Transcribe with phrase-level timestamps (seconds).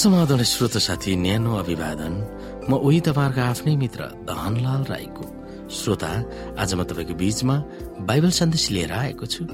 [0.00, 2.12] समाधान श्रोत साथी न्यानो अभिवादन।
[2.64, 5.24] म उही तपाईँहरूको आफ्नै मित्र धनलाल राईको।
[5.68, 6.10] श्रोता
[6.56, 7.56] आज म तपाईँको बीचमा
[8.08, 9.44] बाइबल सन्देश लिएर आएको छु।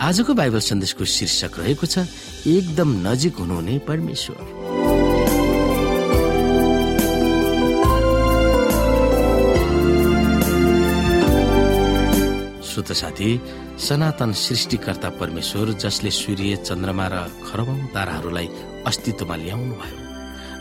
[0.00, 2.08] आजको बाइबल सन्देशको शीर्षक रहेको छ
[2.48, 4.40] एकदम नजिक हुनुहुने परमेश्वर।
[12.64, 13.30] श्रोत साथी
[13.76, 18.48] सनातन सृष्टिकर्ता परमेश्वर जसले सूर्य चन्द्रमा र खरबौं ताराहरूलाई
[18.86, 19.98] अस्तित्वमा ल्याउनु भयो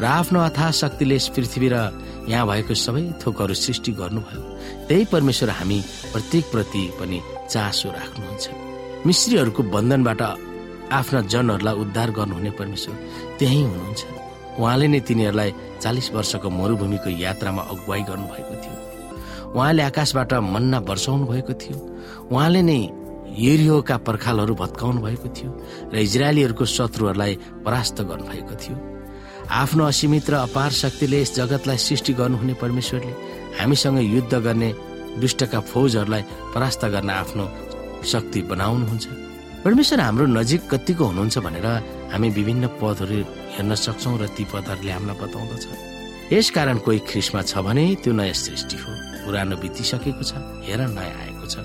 [0.00, 1.76] र आफ्नो अथा शक्तिले यस पृथ्वी र
[2.28, 4.42] यहाँ भएको सबै थोकहरू सृष्टि गर्नुभयो।
[4.88, 5.78] त्यही परमेश्वर हामी
[6.12, 7.18] प्रत्येक प्रति पनि
[7.50, 8.44] चासो राख्नुहुन्छ।
[9.06, 10.22] मिश्रीहरूको बन्धनबाट
[10.92, 12.94] आफ्ना जनहरूलाई उद्धार गर्नुहुने परमेश्वर
[13.38, 14.00] त्यही हुनुहुन्छ।
[14.58, 15.50] उहाँले नै तिनीहरूलाई
[15.82, 18.76] चालिस वर्षको मरूभूमिको यात्रामा अगुवाई गर्नुभएको थियो।
[19.56, 21.78] उहाँले आकाशबाट मन्ना वर्षाउनु भएको थियो।
[22.32, 22.80] उहाँले नै
[23.38, 25.50] यरियोका पर्खालहरू भत्काउनु भएको थियो
[25.92, 27.32] र इजरायलीहरूको शत्रुहरूलाई
[27.64, 28.76] परास्त गर्नुभएको थियो।
[29.50, 33.12] आफ्नो असीमित र अपार शक्तिले यस जगतलाई सृष्टि गर्नुहुने परमेश्वरले
[33.60, 34.70] हामीसँग युद्ध गर्ने
[35.20, 36.22] दुष्टका फौजहरूलाई
[36.54, 37.44] परास्त गर्न आफ्नो
[38.12, 39.06] शक्ति बनाउनुहुन्छ।
[39.64, 41.66] परमेश्वर हाम्रो नजिक कतिको हुनुहुन्छ भनेर
[42.12, 43.18] हामी विभिन्न पदहरू
[43.54, 45.64] हेर्न सक्छौँ र ती पदहरूले हामीलाई बताउँदछ।
[46.32, 48.90] यसकारण कोही ख्रिसमा छ भने त्यो नयाँ सृष्टि हो।
[49.24, 50.32] पुरानो बितिसकेको छ
[50.66, 51.56] हेर नयाँ आएको छ।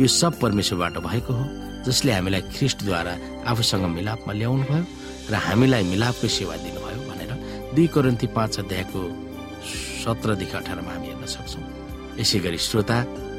[0.00, 1.44] यो सब परमेश्वरबाट भएको हो
[1.86, 3.14] जसले हामीलाई ख्रिस्टद्वारा
[3.48, 4.84] आफूसँग मिलापमा ल्याउनु भयो
[5.32, 7.32] र हामीलाई मिलापको सेवा दिनुभयो भनेर
[7.74, 9.00] दुई करोन्ती पाँच अध्यायको
[10.04, 11.64] सत्रदेखि अठारमा हामी हेर्न सक्छौँ।
[12.20, 12.96] यसै गरी श्रोता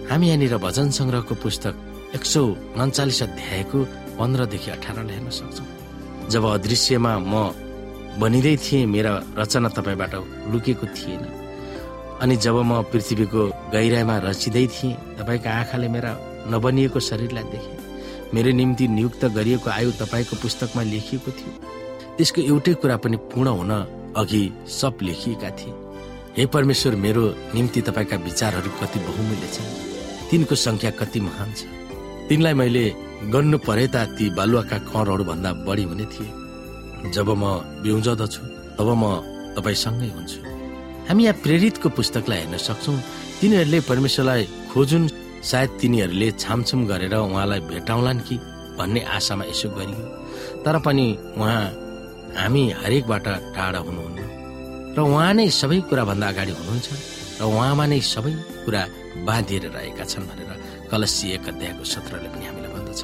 [0.09, 1.73] हामी यहाँनिर भजन सङ्ग्रहको पुस्तक
[2.17, 2.41] एक सौ
[2.81, 3.80] उन्चालिस अध्यायको
[4.17, 5.67] पन्ध्रदेखि अठारलाई हेर्न सक्छौँ।
[6.33, 7.33] जब अदृश्यमा म
[8.17, 10.13] बनिँदै थिएँ मेरा रचना तपाईँबाट
[10.52, 11.23] लुकेको थिएन।
[12.25, 13.41] अनि जब म पृथ्वीको
[13.74, 16.12] गहिराइमा रचिँदै थिएँ तपाईँको आँखाले मेरा
[16.52, 17.75] नबनिएको शरीरलाई देखे।
[18.34, 21.52] मेरो निम्ति नियुक्त गरिएको आयु तपाईँको पुस्तकमा लेखिएको थियो।
[22.18, 23.72] त्यसको एउटै कुरा पनि पूर्ण हुन
[24.18, 25.74] अघि सब लेखिएका थिए।
[26.38, 27.24] हे परमेश्वर मेरो
[27.56, 29.70] निम्ति तपाईँका विचारहरू कति बहुमूल्य छन्।
[30.30, 31.66] तिनको संख्या कति महान छ।
[32.30, 32.86] तिनलाई मैले
[33.31, 37.44] गर्नु परेता ती बालुवाका करहरू भन्दा बढी हुने थिए। जब म
[37.84, 38.42] बिउजदछु
[38.78, 39.04] तब म
[39.56, 40.40] तपाईँसँगै हुन्छु।
[41.08, 42.94] हामी यहाँ प्रेरितको पुस्तकलाई हेर्न सक्छौ।
[43.40, 44.44] तिनीहरूले परमेश्वरलाई
[44.74, 45.08] खोजुन्
[45.44, 48.36] सायद तिनीहरूले छामछुम गरेर उहाँलाई भेटाउलान् कि
[48.78, 50.06] भन्ने आशामा यसो गरियो।
[50.64, 51.06] तर पनि
[51.38, 51.62] उहाँ
[52.38, 54.20] हामी हरेकबाट टाढा हुनुहुन्न।
[54.98, 56.88] र उहाँ नै सबै कुराभन्दा अगाडि हुनुहुन्छ
[57.40, 58.34] र उहाँमा नै सबै
[58.66, 58.81] कुरा
[59.28, 60.52] बाँधिएर रहेका छन् भनेर
[60.92, 63.02] कलसी एक अध्यायको सत्रले पनि हामीलाई भन्दछ।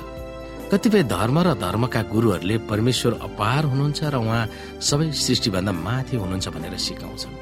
[0.72, 4.44] कतिपय धर्म र धर्मका गुरुहरूले परमेश्वर अपार हुनुहुन्छ र उहाँ
[4.82, 7.34] सबै सृष्टिभन्दा माथि हुनुहुन्छ भनेर सिकाउँछन्।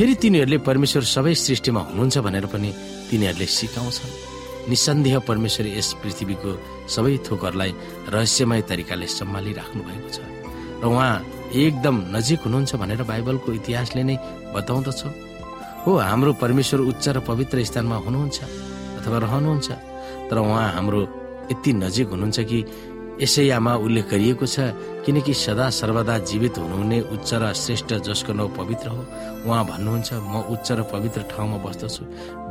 [0.00, 2.68] फेरि तिनीहरूले परमेश्वर सबै सृष्टिमा हुनुहुन्छ भनेर पनि
[3.08, 4.12] तिनीहरूले सिकाउँछन्।
[4.72, 6.50] निसन्देह परमेश्वर यस पृथ्वीको
[6.88, 7.72] सबै थोकहरूलाई
[8.08, 10.18] रहस्यमय तरिकाले सम्हालिराख्नु भएको छ।
[10.80, 11.12] र उहाँ
[11.52, 14.16] एकदम नजिक हुनुहुन्छ भनेर बाइबलको इतिहासले नै
[14.56, 15.00] बताउँदछ।
[15.84, 18.38] हो हाम्रो परमेश्वर उच्च र पवित्र स्थानमा हुनुहुन्छ
[19.04, 19.68] अथवा रहनुहुन्छ
[20.32, 21.00] तर उहाँ हाम्रो
[21.52, 22.58] यति नजिक हुनुहुन्छ कि
[23.20, 24.72] यसैयामा उल्लेख गरिएको छ
[25.04, 29.02] किनकि सदा सर्वदा जीवित हुनुहुने उच्च र श्रेष्ठ जसको नौ पवित्र हो।
[29.44, 32.02] उहाँ भन्नुहुन्छ म उच्च र पवित्र ठाउँमा बस्दछु।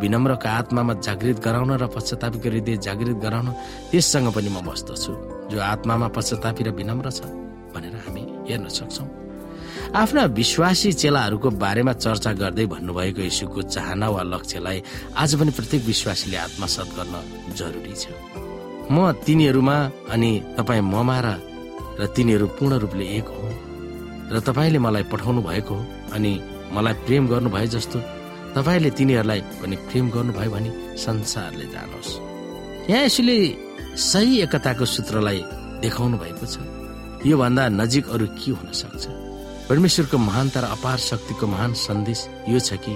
[0.01, 3.47] विनम्रका आत्मामा जागृत गराउन र पश्चातापीको हृदय जागृत गराउन
[3.91, 5.11] त्यससँग पनि म बस्दछु।
[5.49, 7.25] जो आत्मामा पश्चातापी र विनम्र छ
[7.73, 9.05] भनेर हामी हेर्न सक्छौ।
[9.89, 14.77] आफ्ना विश्वासी चेलाहरूको बारेमा चर्चा गर्दै भन्नुभएको यीशुको चाहना वा लक्ष्यलाई
[15.17, 17.15] आज पनि प्रत्येक विश्वासीले आत्मसात गर्न
[17.57, 18.05] जरुरी छ।
[18.91, 19.75] म तिनीहरूमा
[20.13, 23.47] अनि तपाईँ ममा र तिनीहरू पूर्ण रूपले एक हो।
[24.33, 25.85] र तपाईँले मलाई पठाउनु भएको हो
[26.15, 26.31] अनि
[26.73, 27.99] मलाई प्रेम गर्नुभयो जस्तो
[28.55, 32.09] तपाईँले तिनीहरूलाई पनि प्रेम गर्नुभयो भने संसारले जानुहोस्।
[32.89, 33.35] यहाँ यसले
[33.93, 35.39] सही एकताको सूत्रलाई
[35.85, 36.57] देखाउनु भएको छ।
[37.29, 39.05] योभन्दा नजिक अरू के हुन सक्छ?
[39.69, 42.19] परमेश्वरको महानता र अपार शक्तिको महान सन्देश
[42.49, 42.93] यो छ कि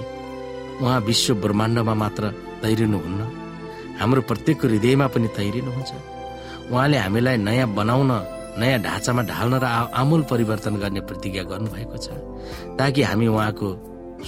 [0.82, 2.24] उहाँ विश्व ब्रह्माण्डमा मात्र
[2.62, 3.43] तैरिनुहुन्न?
[4.00, 5.92] हाम्रो प्रत्येकको हृदयमा पनि तैरिनुहुन्छ।
[6.72, 8.10] उहाँले हामीलाई नयाँ बनाउन
[8.60, 12.06] नयाँ ढाँचामा ढाल्न र आमूल परिवर्तन गर्ने प्रतिज्ञा गर्नुभएको छ
[12.78, 13.68] ताकि हामी उहाँको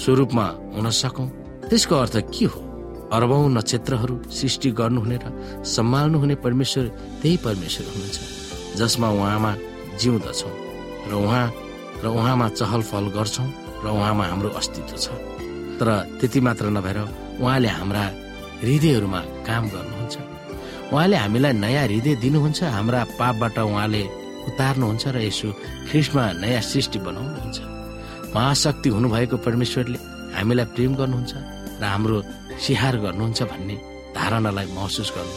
[0.03, 1.29] स्वरूपमा हुन सकौँ।
[1.71, 2.61] त्यसको अर्थ के हो?
[3.07, 5.27] अरबौं नक्षत्रहरू सृष्टि गर्नुहुने र
[5.63, 6.85] सम्हाल्नुहुने परमेश्वर
[7.23, 8.19] त्यही परमेश्वर हुनुहुन्छ
[8.79, 9.53] जसमा उहाँमा
[10.01, 10.55] जिउँदछौँ
[11.11, 11.47] र उहाँ
[12.03, 13.49] र उहाँमा चहल पहल गर्छौँ
[13.85, 15.07] र उहाँमा हाम्रो अस्तित्व छ।
[15.79, 16.99] तर त्यति मात्र नभएर
[17.41, 18.05] उहाँले हाम्रा
[18.63, 20.17] हृदयहरूमा काम गर्नुहुन्छ।
[20.93, 24.03] उहाँले हामीलाई नयाँ हृदय दिनुहुन्छ हाम्रा पापबाट उहाँले
[24.49, 25.49] उतार्नुहुन्छ र यसो
[25.91, 27.59] ख्रिस्टमा नयाँ सृष्टि बनाउनुहुन्छ।
[28.37, 29.99] महाशक्ति हुनुभएको परमेश्वरले
[30.37, 31.33] हामीलाई प्रेम गर्नुहुन्छ
[31.81, 32.17] र हाम्रो
[32.65, 33.77] सिहार गर्नुहुन्छ भन्ने
[34.17, 35.37] धारणालाई महसुस गर्नु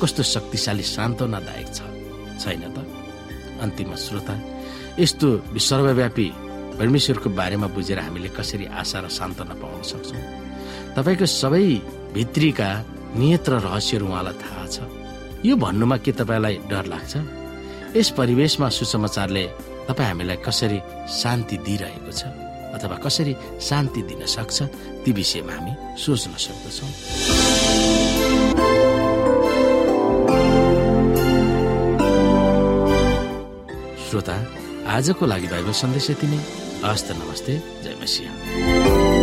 [0.00, 1.80] कस्तो शक्तिशाली सान्त्वनादायक छ
[2.42, 2.78] छैन त?
[3.60, 4.34] अन्तिम श्रोता
[4.98, 5.28] यस्तो
[5.68, 6.26] सर्वव्यापी
[6.80, 10.22] परमेश्वरको बारेमा बुझेर हामीले कसरी आशा र सान्त्वना पाउन सक्छौँ?
[10.96, 11.64] तपाईँको सबै
[12.14, 12.68] भित्रीका
[13.16, 14.76] नियत र रहस्यहरू उहाँलाई थाहा छ।
[15.46, 17.12] यो भन्नुमा के तपाईँलाई डर लाग्छ?
[17.96, 19.44] यस परिवेशमा सुसमाचारले
[19.88, 20.78] तपाईँ हामीलाई कसरी
[21.10, 22.22] शान्ति दिइरहेको छ
[22.76, 24.58] अथवा कसरी शान्ति दिन सक्छ
[25.02, 26.90] ती विषयमा हामी सोच्न सक्दछौँ।
[34.06, 34.36] श्रोता
[34.94, 36.38] आजको लागि बाइबल सन्देश यति नै।
[36.84, 37.54] हस्त नमस्ते
[37.84, 39.19] जय मसिंह।